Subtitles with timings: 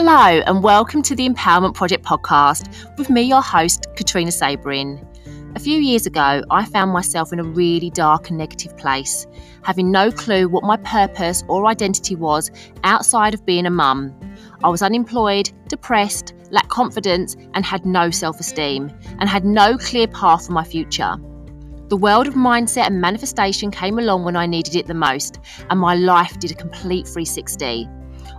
[0.00, 5.04] Hello, and welcome to the Empowerment Project podcast with me, your host, Katrina Sabourin.
[5.56, 9.26] A few years ago, I found myself in a really dark and negative place,
[9.64, 12.48] having no clue what my purpose or identity was
[12.84, 14.14] outside of being a mum.
[14.62, 20.06] I was unemployed, depressed, lacked confidence, and had no self esteem, and had no clear
[20.06, 21.16] path for my future.
[21.88, 25.40] The world of mindset and manifestation came along when I needed it the most,
[25.70, 27.88] and my life did a complete 360.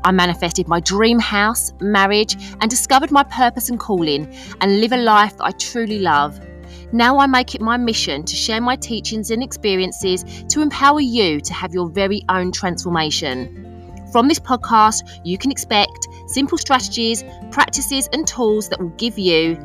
[0.04, 4.98] I manifested my dream house, marriage, and discovered my purpose and calling and live a
[4.98, 6.40] life that I truly love.
[6.92, 11.40] Now I make it my mission to share my teachings and experiences to empower you
[11.42, 13.66] to have your very own transformation.
[14.12, 19.56] From this podcast, you can expect simple strategies, practices, and tools that will give you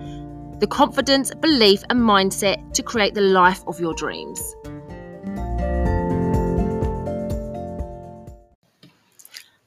[0.59, 4.55] the confidence, belief, and mindset to create the life of your dreams.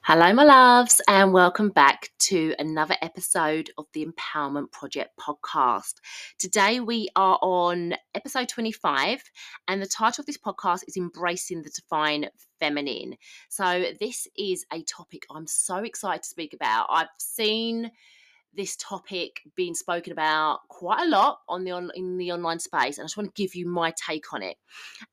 [0.09, 5.95] Hello, my loves, and welcome back to another episode of the Empowerment Project podcast.
[6.39, 9.21] Today, we are on episode 25,
[9.67, 13.15] and the title of this podcast is Embracing the Divine Feminine.
[13.49, 16.87] So, this is a topic I'm so excited to speak about.
[16.89, 17.91] I've seen
[18.53, 22.97] this topic being spoken about quite a lot on the on, in the online space
[22.97, 24.55] and I just want to give you my take on it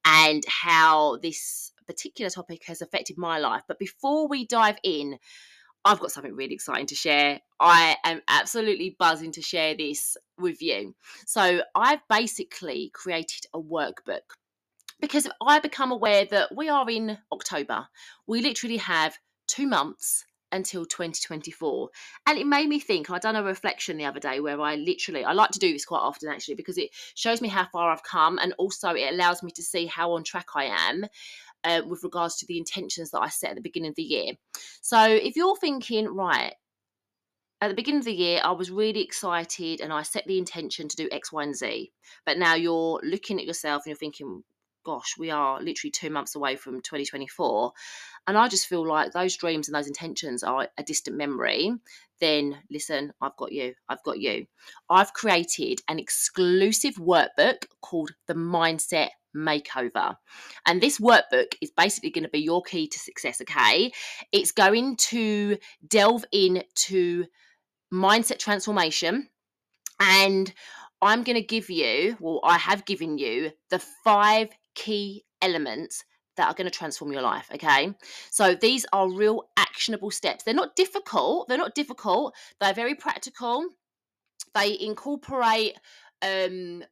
[0.05, 3.63] and how this particular topic has affected my life.
[3.67, 5.19] But before we dive in,
[5.85, 7.41] I've got something really exciting to share.
[7.61, 10.95] I am absolutely buzzing to share this with you.
[11.27, 14.23] So, I've basically created a workbook
[15.01, 17.87] because I become aware that we are in October.
[18.27, 20.25] We literally have two months
[20.55, 21.89] until 2024
[22.29, 25.25] and it made me think i done a reflection the other day where i literally
[25.25, 28.05] i like to do this quite often actually because it shows me how far i've
[28.05, 31.05] come and also it allows me to see how on track i am
[31.65, 34.33] uh, with regards to the intentions that I set at the beginning of the year.
[34.83, 36.55] So if you're thinking, right,
[37.61, 40.89] at the beginning of the year, I was really excited and I set the intention
[40.89, 41.93] to do X, Y, and Z.
[42.27, 44.45] But now you're looking at yourself and you're thinking,
[44.85, 47.73] gosh, we are literally two months away from 2024.
[48.27, 51.73] And I just feel like those dreams and those intentions are a distant memory.
[52.21, 53.75] Then listen, I've got you.
[53.89, 54.47] I've got you.
[54.89, 60.17] I've created an exclusive workbook called the Mindset makeover.
[60.67, 63.93] And this workbook is basically going to be your key to success, okay?
[64.33, 67.27] It's going to delve into
[67.93, 69.29] mindset transformation
[70.01, 70.53] and
[71.03, 76.05] I'm going to give you, well, I have given you the five key elements
[76.37, 77.49] that are going to transform your life.
[77.55, 77.95] Okay.
[78.31, 80.45] So these are real actionable steps.
[80.45, 81.49] They're not difficult.
[81.49, 82.35] They're not difficult.
[82.61, 83.65] They're very practical.
[84.55, 85.75] They incorporate
[86.23, 86.83] um,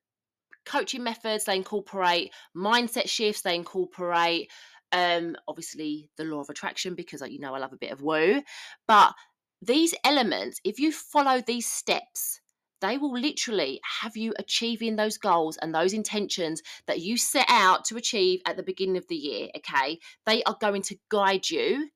[0.65, 4.51] coaching methods, they incorporate mindset shifts, they incorporate
[4.93, 8.43] um, obviously the law of attraction because you know I love a bit of woo.
[8.87, 9.15] But
[9.63, 12.41] these elements, if you follow these steps,
[12.83, 17.87] they will literally have you achieving those goals and those intentions that you set out
[17.87, 19.49] to achieve at the beginning of the year.
[19.57, 19.99] Okay.
[20.27, 21.89] They are going to guide you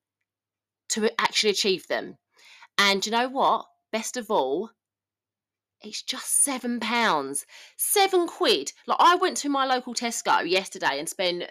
[0.91, 2.17] to actually achieve them.
[2.79, 3.67] And you know what?
[3.93, 4.71] Best of all,
[5.83, 7.45] it's just seven pounds.
[7.77, 8.73] Seven quid.
[8.87, 11.45] Like I went to my local Tesco yesterday and spent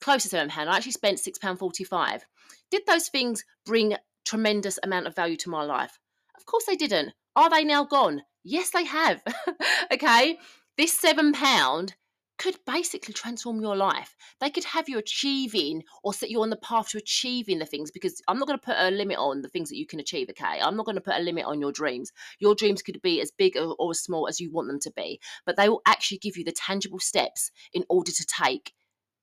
[0.00, 0.68] close to seven pounds.
[0.68, 2.24] I actually spent six pound forty five.
[2.70, 5.98] Did those things bring tremendous amount of value to my life?
[6.36, 7.12] Of course they didn't.
[7.36, 8.22] Are they now gone?
[8.44, 9.22] Yes, they have.
[9.92, 10.38] okay.
[10.76, 11.94] This seven pound
[12.40, 14.16] could basically transform your life.
[14.40, 17.90] They could have you achieving or set you on the path to achieving the things
[17.90, 20.30] because I'm not going to put a limit on the things that you can achieve,
[20.30, 20.58] okay?
[20.58, 22.12] I'm not going to put a limit on your dreams.
[22.38, 25.20] Your dreams could be as big or, as small as you want them to be,
[25.44, 28.72] but they will actually give you the tangible steps in order to take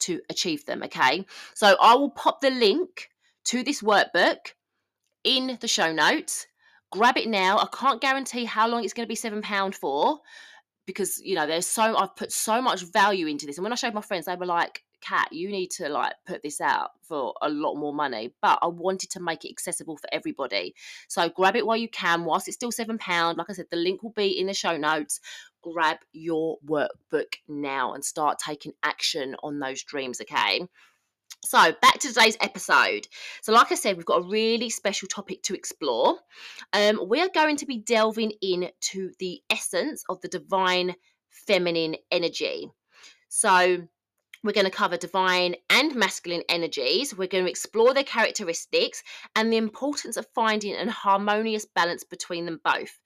[0.01, 1.25] to achieve them, okay?
[1.55, 3.09] So I will pop the link
[3.45, 4.53] to this workbook
[5.23, 6.45] in the show notes.
[6.91, 7.57] Grab it now.
[7.57, 10.19] I can't guarantee how long it's going to be £7 for
[10.87, 13.57] because you know there's so I've put so much value into this.
[13.57, 16.41] And when I showed my friends they were like "Cat, you need to like put
[16.41, 18.33] this out for a lot more money.
[18.41, 20.73] But I wanted to make it accessible for everybody.
[21.09, 22.23] So grab it while you can.
[22.23, 24.77] Whilst it's still seven pound like I said the link will be in the show
[24.77, 25.19] notes.
[25.61, 30.65] Grab your workbook now and start taking action on those dreams okay
[31.43, 33.07] so, back to today's episode.
[33.41, 36.17] So, like I said, we've got a really special topic to explore.
[36.73, 40.95] Um, we are going to be delving into the essence of the divine
[41.29, 42.69] feminine energy.
[43.29, 43.87] So,
[44.43, 47.15] we're going to cover divine and masculine energies.
[47.15, 49.03] We're going to explore their characteristics
[49.35, 52.99] and the importance of finding an harmonious balance between them both.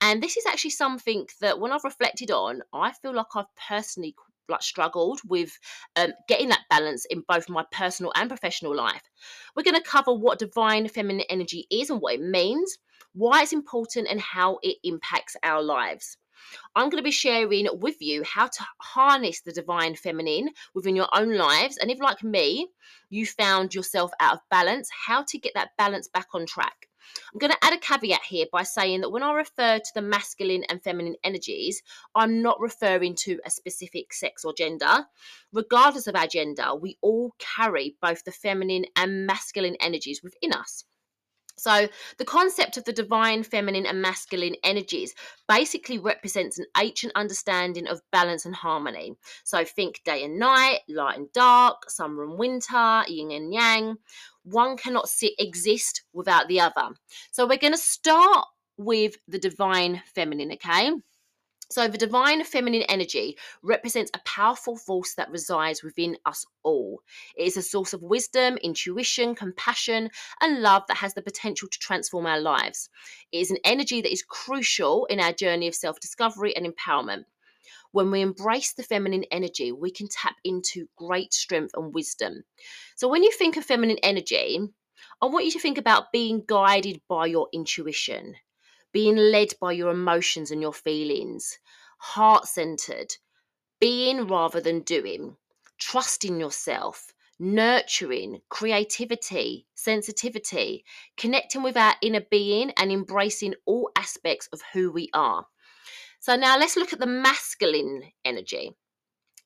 [0.00, 4.14] And this is actually something that, when I've reflected on, I feel like I've personally
[4.48, 5.58] like struggled with
[5.96, 9.02] um, getting that balance in both my personal and professional life.
[9.56, 12.78] We're going to cover what divine feminine energy is and what it means.
[13.14, 16.16] why it's important, and how it impacts our lives.
[16.74, 21.08] I'm going to be sharing with you how to harness the divine feminine within your
[21.14, 21.78] own lives.
[21.78, 22.68] And if, like me,
[23.08, 26.88] you found yourself out of balance, how to get that balance back on track.
[27.32, 30.02] I'm going to add a caveat here by saying that when I refer to the
[30.02, 31.82] masculine and feminine energies,
[32.14, 35.06] I'm not referring to a specific sex or gender.
[35.52, 40.84] Regardless of our gender, we all carry both the feminine and masculine energies within us.
[41.56, 45.14] So, the concept of the divine feminine and masculine energies
[45.48, 49.14] basically represents an ancient understanding of balance and harmony.
[49.44, 53.96] So, think day and night, light and dark, summer and winter, yin and yang.
[54.42, 56.90] One cannot sit, exist without the other.
[57.30, 58.46] So, we're going to start
[58.76, 60.90] with the divine feminine, okay?
[61.74, 67.02] So, the divine feminine energy represents a powerful force that resides within us all.
[67.36, 70.10] It is a source of wisdom, intuition, compassion,
[70.40, 72.90] and love that has the potential to transform our lives.
[73.32, 77.24] It is an energy that is crucial in our journey of self discovery and empowerment.
[77.90, 82.44] When we embrace the feminine energy, we can tap into great strength and wisdom.
[82.94, 84.60] So, when you think of feminine energy,
[85.20, 88.36] I want you to think about being guided by your intuition
[88.94, 91.58] being led by your emotions and your feelings,
[91.98, 93.12] heart centered,
[93.80, 95.36] being rather than doing,
[95.78, 100.84] trusting yourself, nurturing, creativity, sensitivity,
[101.16, 105.44] connecting with our inner being and embracing all aspects of who we are.
[106.20, 108.76] So, now let's look at the masculine energy.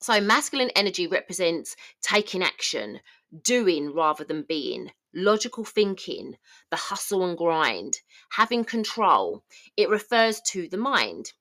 [0.03, 3.01] So, masculine energy represents taking action,
[3.43, 6.37] doing rather than being, logical thinking,
[6.71, 8.01] the hustle and grind,
[8.31, 9.45] having control.
[9.77, 11.33] It refers to the mind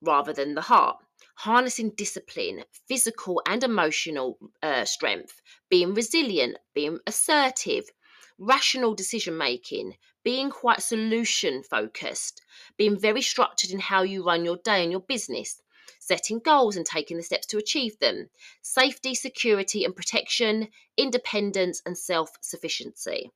[0.00, 0.98] rather than the heart.
[1.36, 7.84] Harnessing discipline, physical and emotional uh, strength, being resilient, being assertive,
[8.38, 12.42] rational decision making, being quite solution focused,
[12.76, 15.62] being very structured in how you run your day and your business,
[16.08, 18.30] setting goals and taking the steps to achieve them,
[18.62, 23.30] safety, security and protection, independence, and self sufficiency.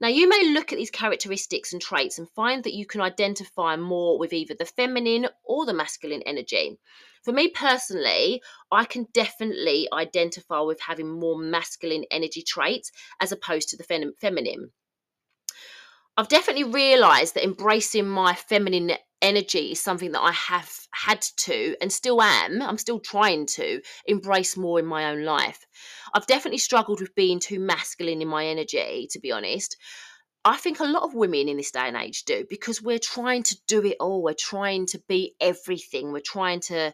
[0.00, 3.76] Now, you may look at these characteristics and traits and find that you can identify
[3.76, 6.78] more with either the feminine or the masculine energy.
[7.22, 12.90] For me personally, I can definitely identify with having more masculine energy traits
[13.20, 14.72] as opposed to the fem- feminine.
[16.16, 18.92] I've definitely realized that embracing my feminine
[19.22, 23.80] energy is something that I have had to and still am, I'm still trying to
[24.06, 25.64] embrace more in my own life.
[26.12, 29.76] I've definitely struggled with being too masculine in my energy, to be honest.
[30.44, 33.44] I think a lot of women in this day and age do because we're trying
[33.44, 34.22] to do it all.
[34.22, 36.10] We're trying to be everything.
[36.12, 36.92] We're trying to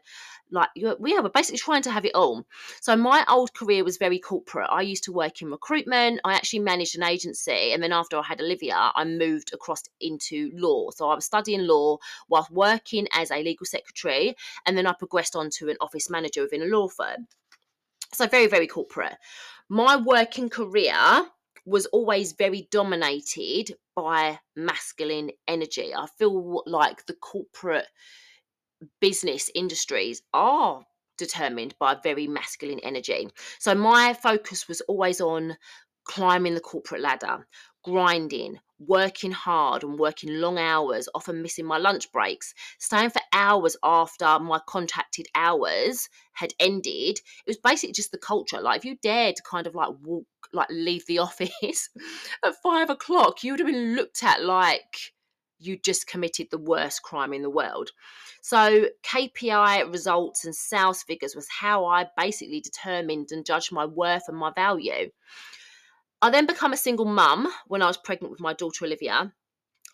[0.50, 0.68] like
[0.98, 2.44] we are basically trying to have it all.
[2.80, 4.68] So my old career was very corporate.
[4.70, 6.20] I used to work in recruitment.
[6.24, 10.50] I actually managed an agency, and then after I had Olivia, I moved across into
[10.54, 10.90] law.
[10.90, 11.98] So I was studying law
[12.28, 14.34] whilst working as a legal secretary,
[14.66, 17.28] and then I progressed on to an office manager within a law firm.
[18.12, 19.16] So very very corporate.
[19.68, 21.26] My working career
[21.68, 25.94] was always very dominated by masculine energy.
[25.94, 27.86] I feel like the corporate
[29.00, 30.82] business industries are
[31.18, 33.28] determined by very masculine energy.
[33.58, 35.56] So my focus was always on
[36.04, 37.46] climbing the corporate ladder,
[37.84, 43.76] grinding, working hard and working long hours, often missing my lunch breaks, staying for hours
[43.82, 47.18] after my contracted hours had ended.
[47.18, 48.60] It was basically just the culture.
[48.60, 51.90] Like if you dared to kind of like walk, like leave the office
[52.44, 55.12] at five o'clock, you would have been looked at like
[55.58, 57.90] you just committed the worst crime in the world.
[58.42, 64.28] So, KPI results and sales figures was how I basically determined and judged my worth
[64.28, 65.10] and my value.
[66.22, 69.32] I then became a single mum when I was pregnant with my daughter Olivia,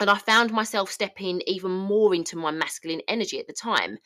[0.01, 3.99] and I found myself stepping even more into my masculine energy at the time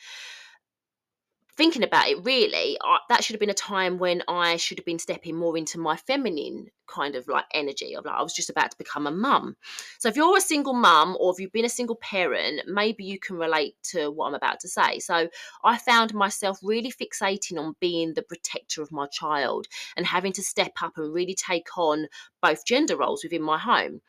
[1.58, 4.86] thinking about it, really, I, that should have been a time when I should have
[4.86, 8.48] been stepping more into my feminine kind of like energy of like I was just
[8.48, 9.56] about to become a mum.
[9.98, 13.18] So if you're a single mum or if you've been a single parent, maybe you
[13.18, 15.00] can relate to what I'm about to say.
[15.00, 15.28] So
[15.64, 20.42] I found myself really fixating on being the protector of my child and having to
[20.42, 22.06] step up and really take on
[22.40, 24.00] both gender roles within my home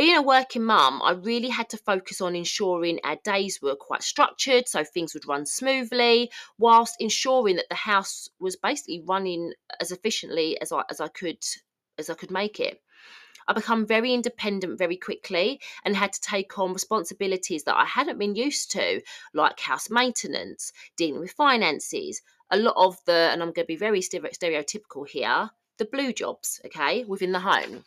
[0.00, 4.02] being a working mum, I really had to focus on ensuring our days were quite
[4.02, 9.92] structured so things would run smoothly, whilst ensuring that the house was basically running as
[9.92, 11.44] efficiently as I as I could
[11.98, 12.80] as I could make it.
[13.46, 18.18] I become very independent very quickly and had to take on responsibilities that I hadn't
[18.18, 19.02] been used to,
[19.34, 23.76] like house maintenance, dealing with finances, a lot of the, and I'm going to be
[23.76, 27.84] very stereotypical here, the blue jobs, okay, within the home.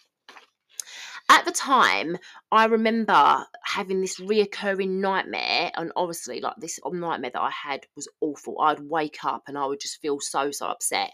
[1.29, 2.17] At the time,
[2.51, 8.09] I remember having this reoccurring nightmare, and obviously, like this nightmare that I had was
[8.21, 8.59] awful.
[8.59, 11.11] I'd wake up and I would just feel so so upset.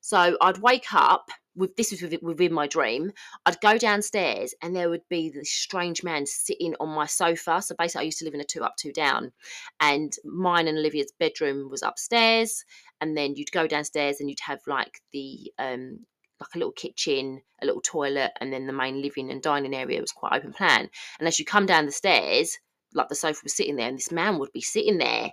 [0.00, 3.12] So I'd wake up with this was within my dream.
[3.46, 7.62] I'd go downstairs and there would be this strange man sitting on my sofa.
[7.62, 9.32] So basically, I used to live in a two up, two down,
[9.80, 12.64] and mine and Olivia's bedroom was upstairs.
[13.00, 16.00] And then you'd go downstairs and you'd have like the um,
[16.40, 20.00] like a little kitchen, a little toilet, and then the main living and dining area
[20.00, 20.88] was quite open plan.
[21.18, 22.58] And as you come down the stairs,
[22.92, 25.30] like the sofa was sitting there, and this man would be sitting there,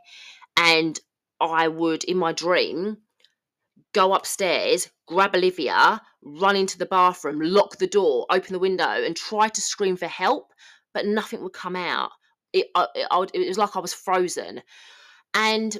[0.57, 0.99] and
[1.39, 2.97] I would, in my dream,
[3.93, 9.15] go upstairs, grab Olivia, run into the bathroom, lock the door, open the window, and
[9.15, 10.53] try to scream for help,
[10.93, 12.11] but nothing would come out.
[12.53, 14.61] It, uh, it, it was like I was frozen.
[15.33, 15.77] And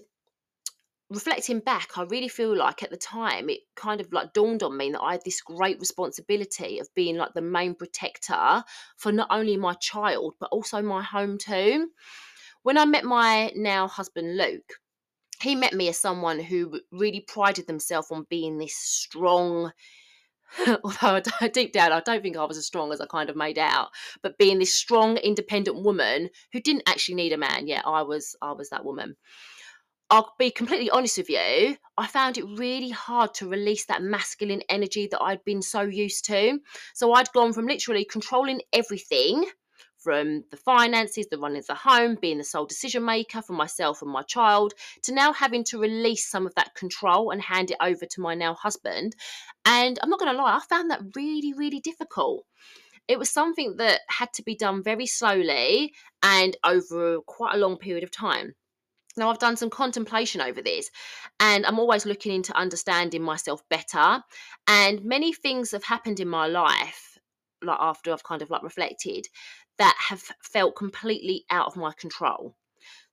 [1.11, 4.77] reflecting back, I really feel like at the time it kind of like dawned on
[4.77, 8.63] me that I had this great responsibility of being like the main protector
[8.97, 11.89] for not only my child, but also my home too.
[12.63, 14.73] When I met my now husband, Luke,
[15.41, 19.71] he met me as someone who really prided themselves on being this strong.
[20.83, 21.21] Although
[21.53, 23.89] deep down, I don't think I was as strong as I kind of made out,
[24.21, 27.67] but being this strong, independent woman who didn't actually need a man.
[27.67, 29.15] Yeah, I was, I was that woman.
[30.11, 34.61] I'll be completely honest with you, I found it really hard to release that masculine
[34.67, 36.59] energy that I'd been so used to.
[36.93, 39.45] So I'd gone from literally controlling everything
[39.97, 44.01] from the finances, the running of the home, being the sole decision maker for myself
[44.01, 47.77] and my child, to now having to release some of that control and hand it
[47.79, 49.15] over to my now husband.
[49.63, 52.43] And I'm not going to lie, I found that really, really difficult.
[53.07, 57.77] It was something that had to be done very slowly and over quite a long
[57.77, 58.55] period of time.
[59.17, 60.89] Now, I've done some contemplation over this,
[61.39, 64.23] and I'm always looking into understanding myself better.
[64.67, 67.17] And many things have happened in my life,
[67.61, 69.27] like after I've kind of like reflected,
[69.77, 72.55] that have felt completely out of my control.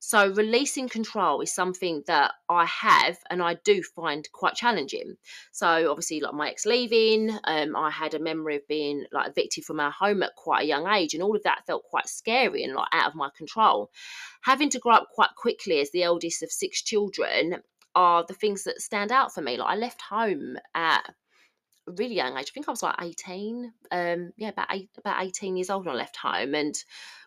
[0.00, 5.16] So, releasing control is something that I have and I do find quite challenging.
[5.52, 9.64] So, obviously, like my ex leaving, um, I had a memory of being like evicted
[9.64, 12.62] from our home at quite a young age, and all of that felt quite scary
[12.62, 13.90] and like out of my control.
[14.42, 17.62] Having to grow up quite quickly as the eldest of six children
[17.94, 19.56] are the things that stand out for me.
[19.56, 21.12] Like, I left home at
[21.96, 22.48] really young age.
[22.50, 23.72] I think I was like 18.
[23.90, 26.54] Um, yeah, about eight, about 18 years old when I left home.
[26.54, 26.74] And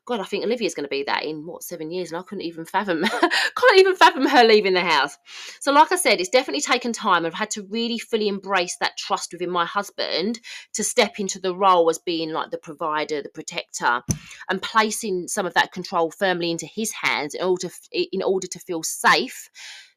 [0.06, 2.46] God, I think Olivia's going to be that in what seven years, and I couldn't
[2.46, 5.18] even fathom, can't even fathom her leaving the house.
[5.60, 7.26] So, like I said, it's definitely taken time.
[7.26, 10.40] I've had to really fully embrace that trust within my husband
[10.74, 14.02] to step into the role as being like the provider, the protector,
[14.50, 18.60] and placing some of that control firmly into his hands in order in order to
[18.60, 19.50] feel safe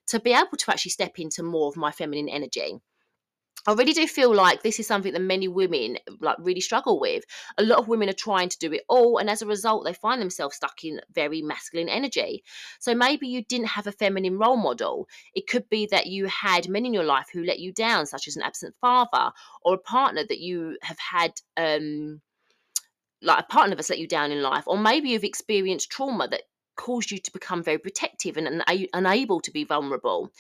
[0.06, 2.78] to be able to actually step into more of my feminine energy.
[3.66, 7.24] I really do feel like this is something that many women like really struggle with.
[7.56, 9.94] A lot of women are trying to do it all, and as a result, they
[9.94, 12.44] find themselves stuck in very masculine energy.
[12.78, 15.08] So maybe you didn't have a feminine role model.
[15.34, 18.28] It could be that you had men in your life who let you down, such
[18.28, 21.32] as an absent father or a partner that you have had.
[21.56, 22.20] Um,
[23.22, 26.42] like a partner that's let you down in life, or maybe you've experienced trauma that
[26.76, 30.32] caused you to become very protective and una- unable to be vulnerable.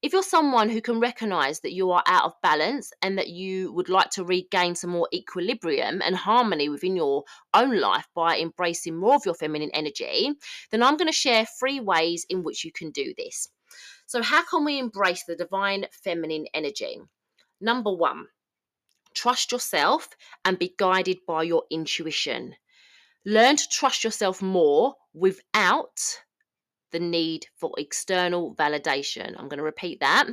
[0.00, 3.72] If you're someone who can recognize that you are out of balance and that you
[3.72, 8.96] would like to regain some more equilibrium and harmony within your own life by embracing
[8.96, 10.32] more of your feminine energy,
[10.70, 13.48] then I'm going to share three ways in which you can do this.
[14.06, 17.00] So, how can we embrace the divine feminine energy?
[17.60, 18.28] Number one,
[19.14, 20.08] trust yourself
[20.44, 22.54] and be guided by your intuition.
[23.24, 25.98] Learn to trust yourself more without
[26.92, 29.34] the need for external validation.
[29.38, 30.26] I'm going to repeat that.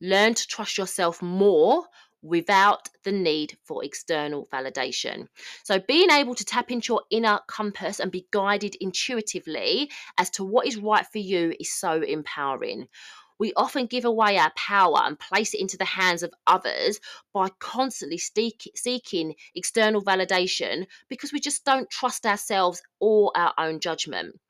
[0.00, 1.84] Learn to trust yourself more
[2.22, 5.26] without the need for external validation.
[5.64, 10.44] So, being able to tap into your inner compass and be guided intuitively as to
[10.44, 12.88] what is right for you is so empowering.
[13.38, 17.00] We often give away our power and place it into the hands of others
[17.32, 24.40] by constantly seeking external validation because we just don't trust ourselves or our own judgment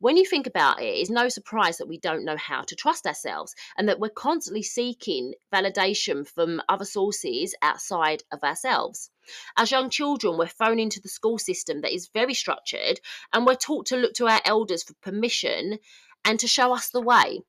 [0.00, 3.06] when you think about it, it's no surprise that we don't know how to trust
[3.06, 9.10] ourselves and that we're constantly seeking validation from other sources outside of ourselves.
[9.58, 12.98] As young children, we're thrown into the school system that is very structured
[13.34, 15.78] and we're taught to look to our elders for permission
[16.24, 17.42] and to show us the way.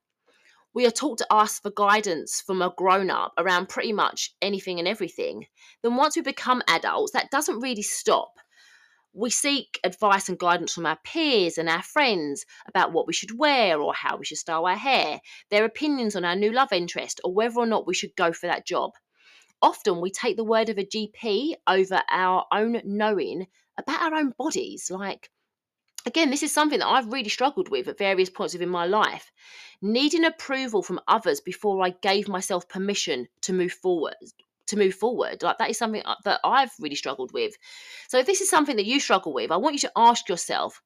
[0.73, 4.79] We are taught to ask for guidance from a grown up around pretty much anything
[4.79, 5.45] and everything.
[5.83, 8.33] Then, once we become adults, that doesn't really stop
[9.13, 13.37] we seek advice and guidance from our peers and our friends about what we should
[13.37, 17.19] wear or how we should style our hair, their opinions on our new love interest,
[17.23, 18.91] or whether or not we should go for that job.
[19.61, 23.45] often we take the word of a GP over our own knowing
[23.77, 24.89] about our own bodies.
[24.89, 25.29] Like,
[26.05, 29.31] again, this is something that I've really struggled with at various points within my life.
[29.81, 34.15] Needing approval from others before I gave myself permission to move forward.
[34.67, 37.55] To move forward, like that is something uh, that I've really struggled with.
[38.07, 40.81] So, if this is something that you struggle with, I want you to ask yourself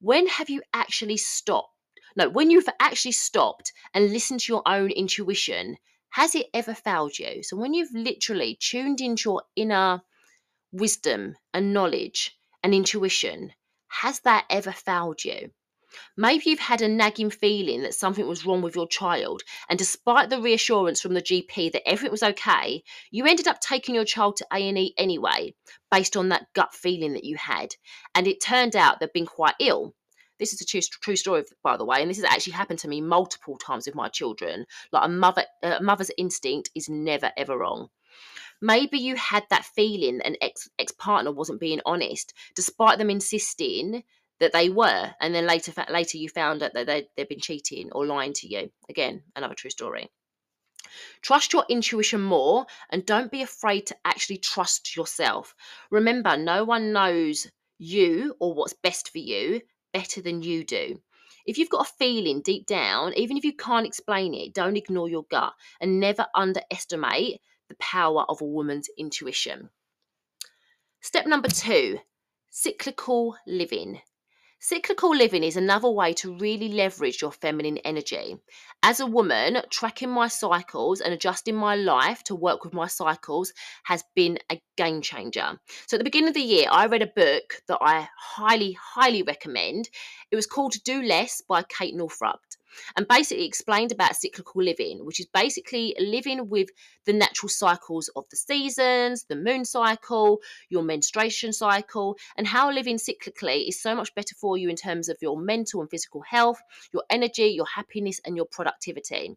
[0.00, 1.72] when have you actually stopped?
[2.16, 5.76] No, when you've actually stopped and listened to your own intuition,
[6.10, 7.44] has it ever failed you?
[7.44, 10.02] So, when you've literally tuned into your inner
[10.72, 13.52] wisdom and knowledge and intuition,
[13.90, 15.50] has that ever failed you?
[16.16, 20.30] Maybe you've had a nagging feeling that something was wrong with your child, and despite
[20.30, 24.36] the reassurance from the GP that everything was okay, you ended up taking your child
[24.36, 25.52] to A&E anyway,
[25.90, 27.74] based on that gut feeling that you had,
[28.14, 29.96] and it turned out they'd been quite ill.
[30.38, 32.88] This is a true, true story, by the way, and this has actually happened to
[32.88, 34.66] me multiple times with my children.
[34.92, 37.90] Like a mother, uh, a mother's instinct is never ever wrong.
[38.60, 44.04] Maybe you had that feeling an ex ex partner wasn't being honest, despite them insisting
[44.38, 47.90] that they were, and then later later you found out that they they've been cheating
[47.92, 48.70] or lying to you.
[48.88, 50.10] Again, another true story.
[51.22, 55.54] Trust your intuition more and don't be afraid to actually trust yourself.
[55.90, 57.46] Remember, no one knows
[57.78, 59.60] you or what's best for you
[59.92, 61.00] better than you do.
[61.46, 65.08] If you've got a feeling deep down, even if you can't explain it, don't ignore
[65.08, 67.40] your gut and never underestimate
[67.70, 69.70] the power of a woman's intuition.
[71.00, 71.98] Step number two
[72.50, 74.02] cyclical living.
[74.62, 78.36] Cyclical living is another way to really leverage your feminine energy.
[78.82, 83.54] As a woman, tracking my cycles and adjusting my life to work with my cycles
[83.84, 85.58] has been a game changer.
[85.86, 89.22] So, at the beginning of the year, I read a book that I highly, highly
[89.22, 89.88] recommend.
[90.30, 92.40] It was called Do Less by Kate Northrup
[92.96, 96.68] and basically explained about cyclical living, which is basically living with
[97.06, 102.96] the natural cycles of the seasons, the moon cycle, your menstruation cycle, and how living
[102.96, 106.60] cyclically is so much better for you in terms of your mental and physical health,
[106.92, 109.36] your energy, your happiness, and your productivity.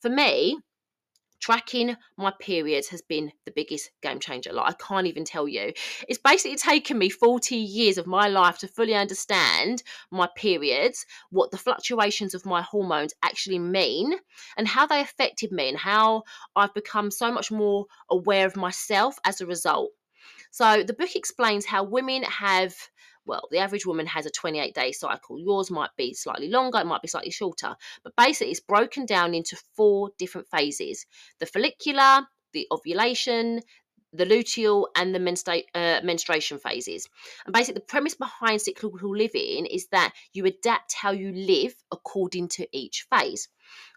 [0.00, 0.58] For me,
[1.42, 4.52] tracking my periods has been the biggest game changer.
[4.52, 5.72] Like, I can't even tell you.
[6.08, 11.50] It's basically taken me 40 years of my life to fully understand my periods, what
[11.50, 14.14] the fluctuations of my hormones actually mean,
[14.56, 16.22] and how they affected me, and how
[16.56, 19.90] I've become so much more aware of myself as a result.
[20.52, 22.74] So, the book explains how women have
[23.24, 25.38] well, the average woman has a 28 day cycle.
[25.38, 27.76] Yours might be slightly longer, it might be slightly shorter.
[28.02, 31.06] But basically, it's broken down into four different phases
[31.38, 33.60] the follicular, the ovulation,
[34.12, 37.08] the luteal and the uh, menstruation phases.
[37.46, 42.48] And basically, the premise behind cyclical living is that you adapt how you live according
[42.48, 43.48] to each phase.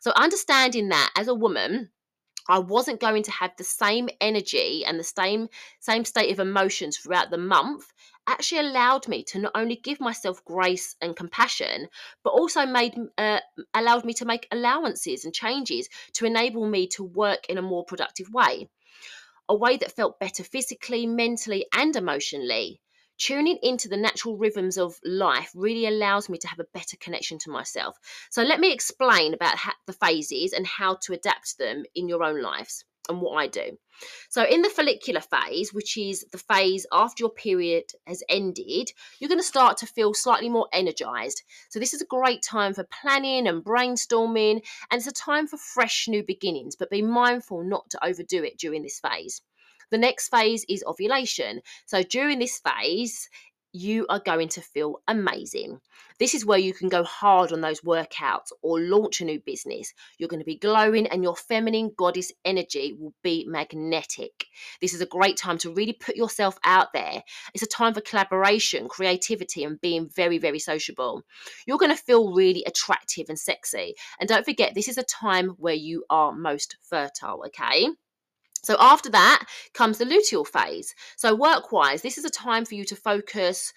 [0.01, 1.89] So, understanding that as a woman,
[2.47, 6.97] I wasn't going to have the same energy and the same same state of emotions
[6.97, 7.91] throughout the month
[8.27, 11.87] actually allowed me to not only give myself grace and compassion
[12.23, 13.39] but also made uh,
[13.73, 17.85] allowed me to make allowances and changes to enable me to work in a more
[17.85, 18.69] productive way.
[19.47, 22.81] A way that felt better physically mentally and emotionally.
[23.17, 27.37] Tuning into the natural rhythms of life really allows me to have a better connection
[27.39, 27.97] to myself.
[28.29, 32.41] So, let me explain about the phases and how to adapt them in your own
[32.41, 33.77] lives and what I do.
[34.29, 39.29] So, in the follicular phase, which is the phase after your period has ended, you're
[39.29, 41.43] going to start to feel slightly more energized.
[41.69, 45.57] So, this is a great time for planning and brainstorming, and it's a time for
[45.57, 49.41] fresh new beginnings, but be mindful not to overdo it during this phase.
[49.91, 51.61] The next phase is ovulation.
[51.85, 53.29] So during this phase,
[53.75, 55.79] you are going to feel amazing.
[56.17, 59.93] This is where you can go hard on those workouts or launch a new business.
[60.17, 64.45] You're going to be glowing and your feminine goddess energy will be magnetic.
[64.79, 67.21] This is a great time to really put yourself out there.
[67.53, 71.23] It's a time for collaboration, creativity, and being very, very sociable.
[71.67, 73.95] You're going to feel really attractive and sexy.
[74.21, 77.89] And don't forget, this is a time where you are most fertile, okay?
[78.65, 80.93] So after that comes the luteal phase.
[81.17, 83.73] So work-wise, this is a time for you to focus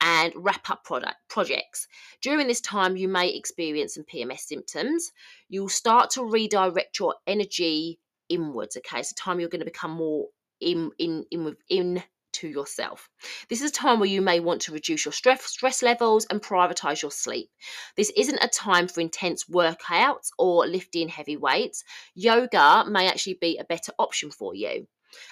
[0.00, 1.86] and wrap up product projects.
[2.20, 5.12] During this time, you may experience some PMS symptoms.
[5.48, 8.76] You'll start to redirect your energy inwards.
[8.76, 10.26] Okay, it's a time you're going to become more
[10.60, 13.08] in in in in to yourself.
[13.48, 16.40] This is a time where you may want to reduce your stress, stress levels and
[16.42, 17.50] prioritize your sleep.
[17.96, 21.84] This isn't a time for intense workouts or lifting heavy weights.
[22.14, 24.86] Yoga may actually be a better option for you.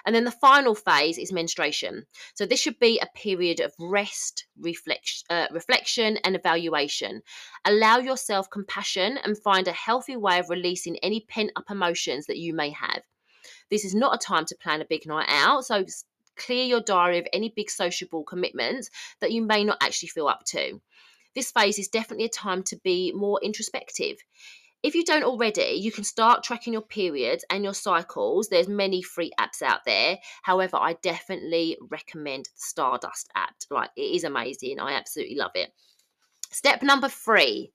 [0.04, 2.06] And then the final phase is menstruation.
[2.34, 7.22] So this should be a period of rest, reflection, uh, reflection and evaluation.
[7.64, 12.38] Allow yourself compassion and find a healthy way of releasing any pent up emotions that
[12.38, 13.02] you may have.
[13.70, 15.64] This is not a time to plan a big night out.
[15.64, 15.84] So
[16.40, 20.44] clear your diary of any big sociable commitments that you may not actually feel up
[20.46, 20.80] to.
[21.34, 24.16] This phase is definitely a time to be more introspective.
[24.82, 28.48] If you don't already, you can start tracking your periods and your cycles.
[28.48, 30.18] There's many free apps out there.
[30.42, 33.54] However, I definitely recommend the Stardust app.
[33.70, 34.80] Like it is amazing.
[34.80, 35.70] I absolutely love it.
[36.50, 37.70] Step number 3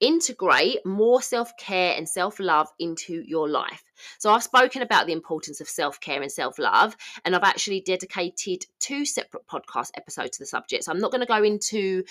[0.00, 3.82] integrate more self care and self love into your life.
[4.18, 7.80] So, I've spoken about the importance of self care and self love, and I've actually
[7.80, 10.84] dedicated two separate podcast episodes to the subject.
[10.84, 12.04] So, I'm not going to go into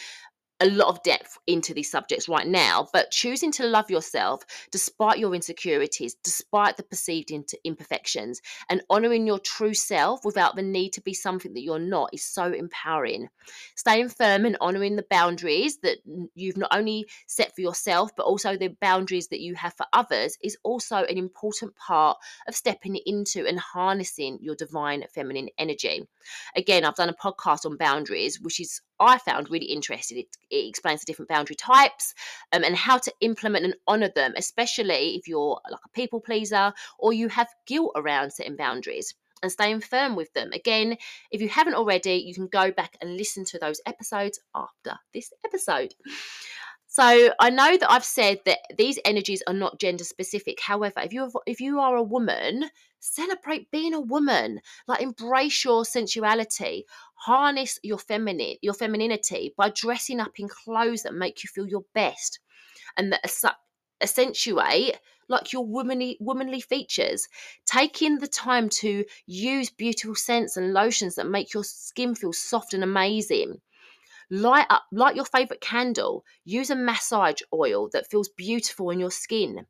[0.61, 5.19] a lot of depth into these subjects right now, but choosing to love yourself despite
[5.19, 7.31] your insecurities, despite the perceived
[7.63, 12.09] imperfections, and honoring your true self without the need to be something that you're not
[12.13, 13.27] is so empowering.
[13.75, 15.97] Staying firm and honoring the boundaries that
[16.35, 20.37] you've not only set for yourself, but also the boundaries that you have for others
[20.41, 26.07] is also an important part of stepping into and harnessing your divine feminine energy.
[26.55, 30.19] Again, I've done a podcast on boundaries, which is I found really interesting.
[30.19, 32.13] It, it explains the different boundary types
[32.51, 36.73] um, and how to implement and honor them, especially if you're like a people pleaser
[36.99, 40.51] or you have guilt around setting boundaries and staying firm with them.
[40.53, 40.97] Again,
[41.31, 45.31] if you haven't already, you can go back and listen to those episodes after this
[45.45, 45.93] episode.
[46.87, 50.61] So I know that I've said that these energies are not gender specific.
[50.61, 52.69] However, if you if you are a woman,
[53.05, 54.61] celebrate being a woman.
[54.87, 61.13] Like embrace your sensuality, harness your feminine your femininity by dressing up in clothes that
[61.13, 62.39] make you feel your best,
[62.97, 63.55] and that
[64.01, 67.27] accentuate like your womanly womanly features
[67.65, 72.73] taking the time to use beautiful scents and lotions that make your skin feel soft
[72.73, 73.61] and amazing
[74.29, 76.25] Light up, light your favorite candle.
[76.43, 79.67] Use a massage oil that feels beautiful in your skin.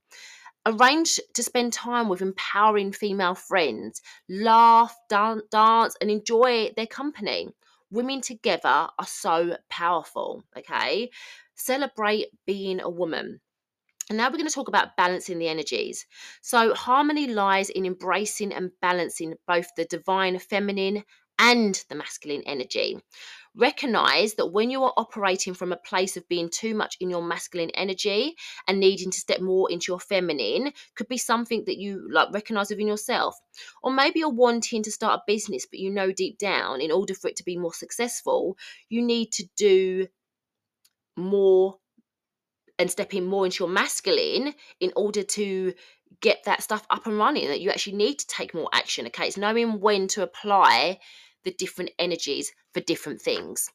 [0.66, 4.02] Arrange to spend time with empowering female friends.
[4.28, 7.50] Laugh, dan- dance, and enjoy their company.
[7.92, 11.12] Women together are so powerful, okay?
[11.56, 13.42] Celebrate being a woman.
[14.10, 16.06] And now we're going to talk about balancing the energies.
[16.42, 21.04] So, harmony lies in embracing and balancing both the divine feminine
[21.40, 23.00] and the masculine energy.
[23.58, 27.24] Recognize that when you are operating from a place of being too much in your
[27.24, 28.36] masculine energy
[28.68, 32.70] and needing to step more into your feminine could be something that you like recognize
[32.70, 33.38] within yourself.
[33.82, 37.14] Or maybe you're wanting to start a business, but you know deep down, in order
[37.14, 38.58] for it to be more successful,
[38.90, 40.08] you need to do
[41.16, 41.78] more
[42.78, 45.74] and step in more into your masculine in order to
[46.22, 49.28] get that stuff up and running that you actually need to take more action okay
[49.28, 50.98] it's knowing when to apply
[51.46, 53.70] the different energies for different things.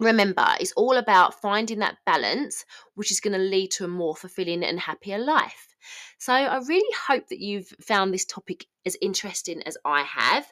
[0.00, 4.16] Remember, it's all about finding that balance, which is going to lead to a more
[4.16, 5.74] fulfilling and happier life.
[6.18, 10.46] So, I really hope that you've found this topic as interesting as I have.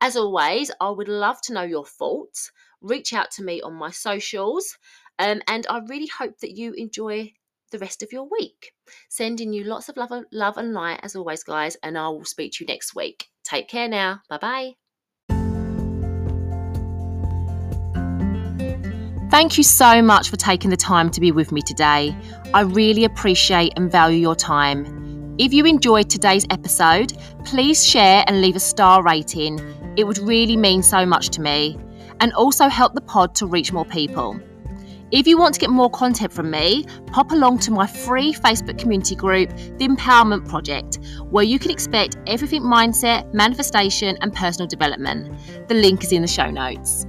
[0.00, 2.52] As always, I would love to know your thoughts.
[2.80, 4.78] Reach out to me on my socials,
[5.18, 7.32] um, and I really hope that you enjoy
[7.70, 8.72] the rest of your week.
[9.08, 12.52] Sending you lots of love, love and light as always, guys, and I will speak
[12.52, 13.28] to you next week.
[13.42, 14.20] Take care now.
[14.28, 14.83] Bye bye.
[19.34, 22.16] Thank you so much for taking the time to be with me today.
[22.54, 25.34] I really appreciate and value your time.
[25.38, 29.58] If you enjoyed today's episode, please share and leave a star rating.
[29.96, 31.76] It would really mean so much to me
[32.20, 34.38] and also help the pod to reach more people.
[35.10, 38.78] If you want to get more content from me, pop along to my free Facebook
[38.78, 45.36] community group, The Empowerment Project, where you can expect everything mindset, manifestation, and personal development.
[45.66, 47.08] The link is in the show notes.